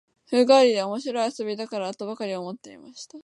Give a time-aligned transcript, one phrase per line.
[0.31, 3.19] 風変わりで面白い遊びだから、とばかり思っていました